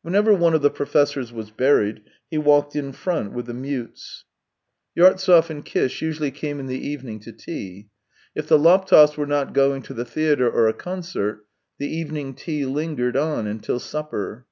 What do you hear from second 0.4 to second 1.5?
of the professors was